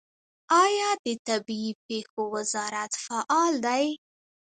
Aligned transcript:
آیا 0.63 0.89
د 1.05 1.07
طبیعي 1.27 1.71
پیښو 1.87 2.21
وزارت 2.35 2.91
فعال 3.05 3.53
دی؟ 3.65 3.85